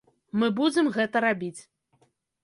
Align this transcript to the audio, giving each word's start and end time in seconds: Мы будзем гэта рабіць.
Мы 0.43 0.47
будзем 0.59 0.89
гэта 0.95 1.21
рабіць. 1.25 1.61